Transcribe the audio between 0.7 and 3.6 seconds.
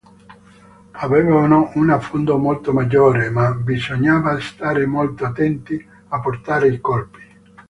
Avevano un affondo molto maggiore, ma